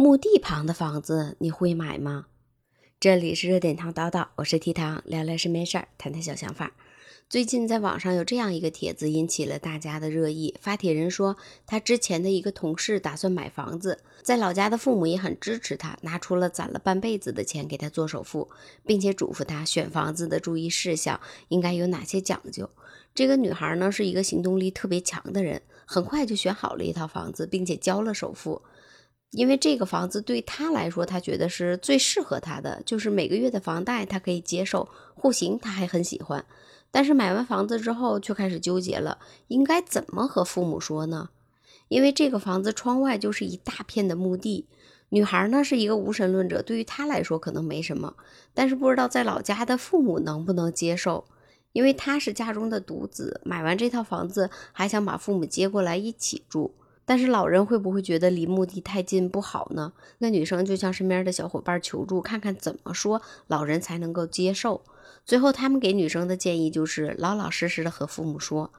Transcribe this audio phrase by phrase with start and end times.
[0.00, 2.24] 墓地旁的房子你会买吗？
[2.98, 6.72] 这里是热点糖叨叨，我是提糖，聊聊身边事儿，谈谈小想法。
[7.28, 10.56] 最近在网上有这样一个帖子引起了大家的热议。
[10.58, 11.36] 发帖人说，
[11.66, 18.48] 他之前的一个同事打算买房子，在老家的父母也很支持他，拿出了攒了半辈子的钱给他做首付，
[18.86, 22.70] 并且嘱咐他选房子的注意事项应该有哪些讲究。
[23.14, 28.62] 这个女孩呢是一个行动力特别强的人，很快就选好了一套房子，并且交了首付。
[29.30, 36.44] 因为这个房子对他来说，他觉得是最适合他的，就是每个月的房贷他可以接受，户型他还很喜欢。
[36.90, 41.28] 但是买完房子之后，却开始纠结了，应该怎么和父母说呢？
[41.86, 44.66] 因为这个房子窗外就是一大片的墓地。
[45.10, 48.14] 女孩呢是一个无神论者，对于她来说可能没什么，
[48.54, 51.24] 但是不知道在老家的父母能不能接受。
[51.72, 56.74] 因为她是家中的独子，买完这套房子还想把父母接过来一起住，
[57.10, 59.92] 但是老人会不会觉得离墓地太近不好呢？
[60.18, 64.84] 那女生就向身边的小伙伴求助，看看怎么说老人才能够接受。
[65.24, 68.72] 最后，他们给女生的建议就是老老实实的和父母说。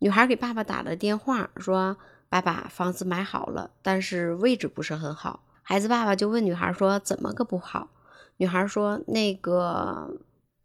[0.00, 1.96] 女孩给爸爸打了电话，说
[2.28, 7.90] ：“爸爸，房子买好了，但是位置不是很好。”孩子爸爸就问女孩说：“怎么个不好？”
[8.38, 10.18] 女孩说：“那个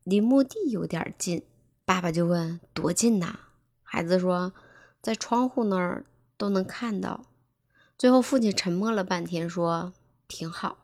[0.04, 1.44] 离墓地有点近。”
[1.86, 3.38] 爸爸就问：“多近呐？”
[3.86, 4.52] 孩子说
[5.00, 6.06] ：“在窗户那儿
[6.38, 7.26] 都能看到。”
[7.98, 9.94] 最后，父亲沉默了半天，说
[10.28, 10.80] ：“挺好。”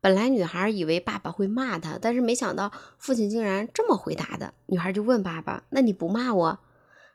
[0.00, 4.54] 本来女孩以为爸爸会骂她，但是没想到父亲竟然这么回答的。
[4.66, 6.58] 女孩就问爸爸：“那你不骂我？”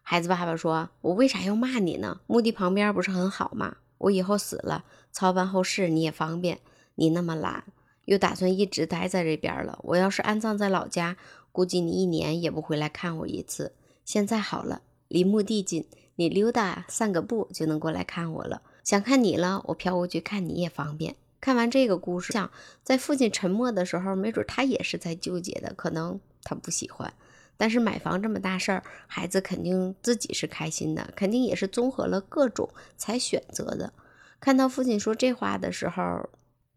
[0.04, 2.22] 孩子爸爸说：“我为啥要骂你呢？
[2.28, 3.78] 墓地旁边不是很好吗？
[3.98, 6.60] 我以后死了，操办后事你也方便。
[6.94, 7.64] 你那么懒，
[8.06, 9.80] 又打算一直待在这边了。
[9.82, 11.18] 我要是安葬在老家，
[11.52, 13.74] 估计你一年也不回来看我一次。
[14.04, 18.62] 现在好了，离墓地近，你溜达散个步就能过来看我了。
[18.84, 22.50] 想看你了，我飘过去看你也方便。”看完这个故事，想
[22.84, 27.14] 在父亲沉默的时候，没准他也是在纠结的，可能他不喜欢。
[27.58, 33.94] 但是买房这么大事儿，孩子肯定自己是开心的，肯定也是综合了各种才选择的。
[34.40, 36.30] 看到父亲说这话的时候，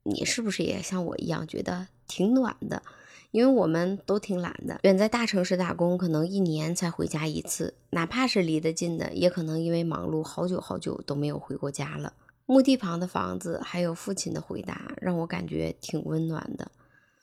[0.02, 2.82] 你是不是也像我一样觉得挺暖的？
[3.30, 12.14] 因为我们都挺懒的，远在大城市打工，可能一年才回家一次，哪怕是离得近的，也可能因为忙碌，好久好久都没有回过家了。
[12.46, 16.70] 墓地旁的房子，还有父亲的回答，让我感觉挺温暖的。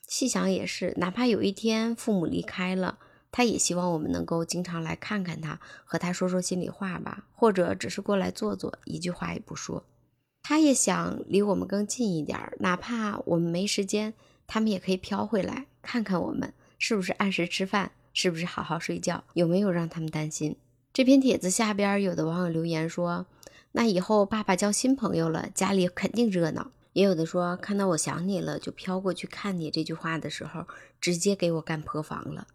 [0.08, 3.00] 细想也是，哪怕有一天父母离开了，
[3.32, 9.84] 他也希望我们能够经常来看看他，和他说说心里话吧，或者只是过来坐坐，一句话也不说。
[10.44, 14.14] 他也想离我们更近一点，哪怕我们没时间，
[14.46, 20.58] 他们也可以飘回来看看我们是不是按时吃饭，是不是好好睡觉，有没有让他们担心。
[20.92, 23.28] 这篇帖子下边有的网友留言说。
[23.74, 26.72] 那以后爸爸交新朋友了，家里肯定热闹。
[26.94, 29.70] 也有的说，看到我想你了，就飘过去看你。
[29.70, 30.66] 这句话的时候，
[31.00, 32.48] 直接给我干破防了。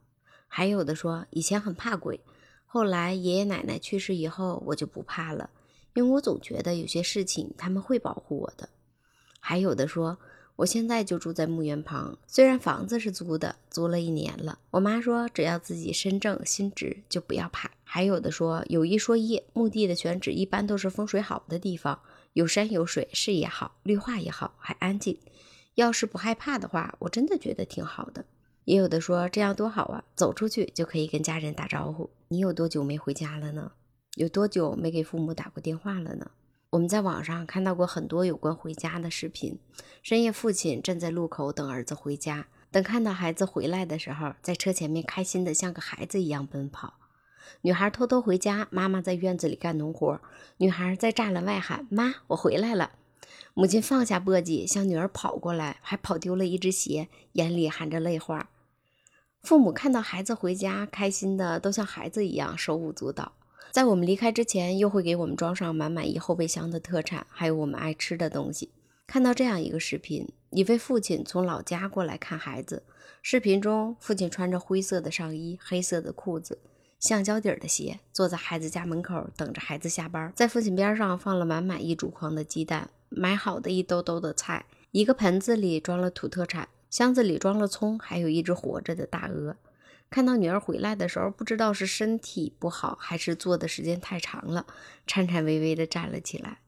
[0.48, 2.20] 还有的说，以前很怕鬼，
[2.66, 5.50] 后来爷爷奶奶去世以后，我就不怕了，
[5.94, 8.70] 因为我总觉得有些事情他们会保护我的。
[9.38, 10.18] 还有的说。
[10.60, 14.58] 我现在就住在墓园旁，虽然房子是租的，租了一年了。
[14.70, 17.70] 我妈说，只要自己身正心直，就不要怕。
[17.82, 21.98] 还有的说，有一说一，墓地的选址一般都是风水好的地方，
[22.34, 25.18] 有山有水，视野好，绿化也好，还安静。
[25.76, 28.26] 要是不害怕的话，我真的觉得挺好的。
[28.66, 32.10] 也有的说，这样多好啊，走出去就可以跟家人打招呼。
[32.28, 33.72] 你有多久没回家了呢？
[34.16, 36.30] 有多久没给父母打过电话了呢？
[36.70, 39.58] 我们在网上看到过很多有关回家的视频。
[40.04, 46.94] 深夜，父亲站在路口等儿子回家，等看到孩子回来的时候，在车前面开心的像个孩子一样奔跑。
[47.62, 50.20] 女孩偷偷回家，妈妈在院子里干农活。
[50.58, 52.92] 女孩在栅栏外喊：“妈，我回来了。”
[53.52, 58.48] 母亲放下簸箕，向女儿跑过来，还跑丢了一只鞋，眼里含着泪花。
[59.42, 63.32] 父母看到孩子回家，开心的都像孩子一样手舞足蹈。
[63.70, 68.70] 在我们离开之前，又会给我们装上满满一后备箱的特产，还有我们爱吃的东西。
[69.06, 72.82] 看到这样一个视频，一位父亲从老家过来看孩子。
[73.22, 76.58] 视频中，父亲穿着灰色的上衣、黑色的裤子、
[76.98, 80.32] 橡胶底儿的鞋，坐在孩子家门口等着孩子下班。
[80.34, 89.56] 在父亲边上放了满满一竹筐的鸡蛋，买好的一兜兜的菜，一个盆子里装了土特产，箱子里装了葱，还有一只活着的大鹅。
[90.10, 94.66] 看到女儿回来的时候，不知道是身体不好，还是坐的时间太长了，
[95.06, 96.58] 颤颤巍巍地站了起来。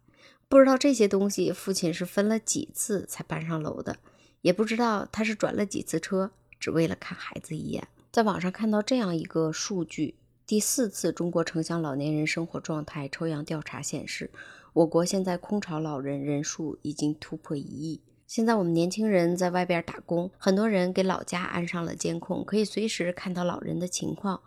[0.49, 3.97] 不知道这些东西父亲是分了几次才搬上楼的，
[4.43, 6.31] 也不知道他是转了几次车，
[6.61, 7.89] 只为了看孩子一眼。
[8.13, 10.15] 在网上看到这样一个数据：
[10.47, 14.31] 第四次中国城乡老年人生活状态抽样调查显示，
[14.75, 18.01] 我国现在空巢老人人数已经突破一亿。
[18.35, 24.41] 现在我们年轻人在外边打工，很多人给老家安上了监控，可以随时看到老人的情况。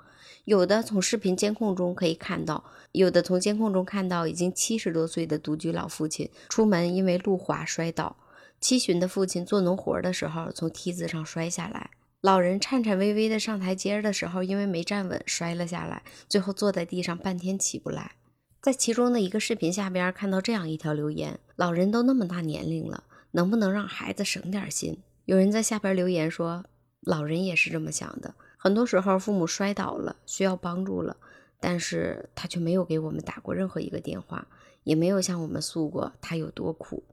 [0.45, 8.17] 有的从视频监控中可以看到，有的从监控中看到已经七十多岁的独居老父亲出门因为路滑摔倒，
[8.59, 11.91] 七旬的父亲做农活的时候从梯子上摔下来，
[12.21, 18.13] 老人颤颤巍巍的上台阶的时候因为没站稳摔了下来，最后坐在地上半天起不来。
[18.59, 23.03] 在其中的一个视频下边看到这样一条留言：老人都那么大年龄了。
[23.35, 24.97] 能不能让孩子省点心？
[25.25, 26.63] 有人在下边留言说，
[27.01, 28.33] 老人也是这么想的。
[28.55, 31.17] 很多时候，父母摔倒了，需要帮助了，
[31.59, 34.47] 但是他却没有给我们打过任何一个电话，
[34.85, 37.03] 也没有向我们诉过他有多苦。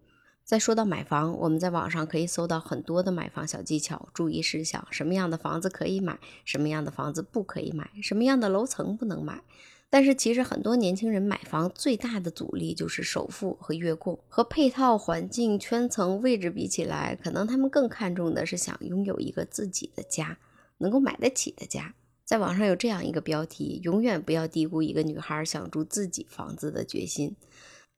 [0.44, 9.42] 再说到买房，我们在网上可以搜到很多的买房小技巧、注意事项，什么样的房子可以买，什么样的房子不可以买，什么样的楼层不能买。
[9.92, 20.38] 但是其实很多年轻人买房最大的阻力就是首付和月供，和配套环境、圈层、位置比起来，可能他们更看重的是想拥有一个自己的家，
[20.78, 21.94] 能够买得起的家。
[22.24, 27.36] 在网上有这样一个标题：永远不要低估一个女孩想住自己房子的决心。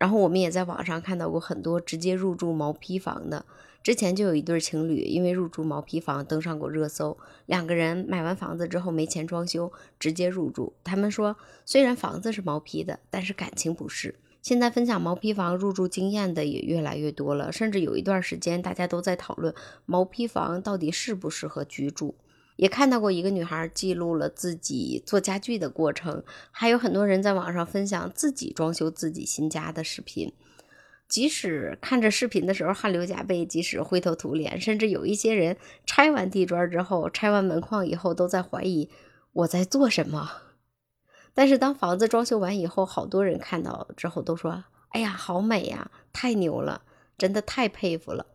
[0.05, 3.47] 然后我们也在网上看到过很多直接入住毛坯房的。
[3.83, 7.17] 之前就有一对情侣因为入住毛坯房登上过热搜，
[7.47, 10.75] 两个人买完房子之后没钱装修，直接入住。
[10.85, 14.17] 他们说，虽然房子是毛坯的，但是感情不是。
[14.43, 19.55] 现在分享毛坯房入住经验的也越来越多了，甚至有一段时间大家都在讨论
[19.87, 22.15] 毛坯房到底适不适合居住。
[22.57, 30.33] 也看到过一个女孩记录了自己做家具的过程，还有很多人在网上分享自己装修自己新家的视频。
[31.07, 38.89] 即使看着视频的时候汗流浃背，即使灰头土脸，甚至有一些人拆完地砖之后、拆完门框以后，都在怀疑
[39.33, 40.31] 我在做什么。
[41.35, 46.83] 但是当房子装修完以后，好多人看到之后都说：“哎呀，好美呀，太牛了，
[47.19, 48.27] 真的太佩服了。”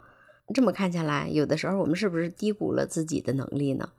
[0.53, 3.89] 这么看下来，有的时候我们是不是低估了自己的能力呢？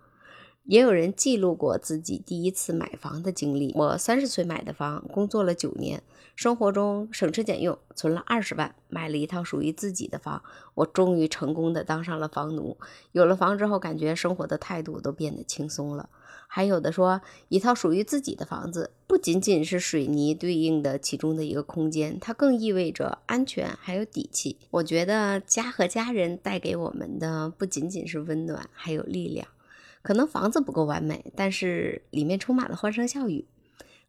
[0.64, 3.72] 也有人记录过自己第一次买房的经历。
[3.74, 6.02] 我三十岁买的房，工作了九年，
[6.36, 10.42] 生活中省吃俭用，存了二十万，买了一套属于自己的房。
[10.74, 12.76] 我终于成功的当上了房奴。
[13.12, 16.08] 有了房之后，感觉生活的态度都变得轻松了。
[16.52, 24.56] 还有的说，一套属于自己的房子，不仅仅是水泥对应的其中的一个空间，它更意味着安全还有底气。
[24.70, 29.46] 我觉得家和家人带给我们的不仅仅是温暖，还有力量。
[30.02, 33.46] 可能房子不够完美，但是里面充满了欢声笑语。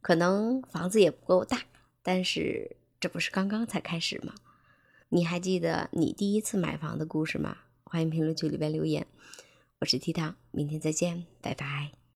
[0.02, 1.64] 可能房子也不够大，
[2.02, 4.34] 但是这不是刚刚才开始吗？
[5.10, 7.58] 你还记得你第一次买房的故事吗？
[7.84, 9.06] 欢迎评论区里边留言。
[9.80, 12.01] 我是 T 糖，明天再见，拜拜。